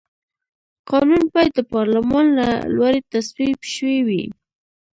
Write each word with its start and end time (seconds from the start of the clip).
قانون 0.89 1.23
باید 1.33 1.51
د 1.55 1.59
پارلمان 1.73 2.25
له 2.37 2.47
لوري 2.77 3.01
تصویب 3.13 3.59
شوی 3.73 3.97
وي. 4.07 4.23